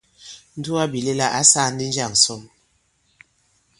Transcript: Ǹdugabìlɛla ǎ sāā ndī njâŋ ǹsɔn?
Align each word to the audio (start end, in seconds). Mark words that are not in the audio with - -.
Ǹdugabìlɛla 0.57 1.25
ǎ 1.39 1.41
sāā 1.51 1.67
ndī 1.73 1.85
njâŋ 1.89 2.11
ǹsɔn? 2.19 2.41